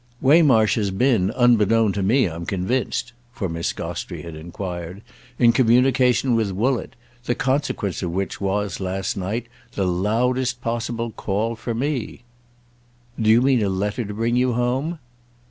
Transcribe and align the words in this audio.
"Waymarsh 0.19 0.77
has 0.77 0.89
been, 0.89 1.29
'unbeknown' 1.29 1.93
to 1.93 2.01
me, 2.01 2.25
I'm 2.25 2.47
convinced"—for 2.47 3.47
Miss 3.47 3.71
Gostrey 3.71 4.23
had 4.23 4.35
enquired—"in 4.35 5.51
communication 5.51 6.33
with 6.33 6.49
Woollett: 6.49 6.95
the 7.25 7.35
consequence 7.35 8.01
of 8.01 8.09
which 8.11 8.41
was, 8.41 8.79
last 8.79 9.15
night, 9.15 9.45
the 9.73 9.85
loudest 9.85 10.59
possible 10.59 11.11
call 11.11 11.55
for 11.55 11.75
me." 11.75 12.23
"Do 13.21 13.29
you 13.29 13.43
mean 13.43 13.61
a 13.61 13.69
letter 13.69 14.03
to 14.03 14.13
bring 14.15 14.35
you 14.35 14.53
home?" 14.53 14.97